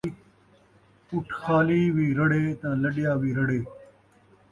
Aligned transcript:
اُٹھ 1.13 1.33
خالی 1.41 1.81
وی 1.95 2.07
رڑے 2.17 2.41
تے 2.59 2.69
لݙیا 2.81 3.11
وی 3.21 3.31
رڑے 3.37 3.59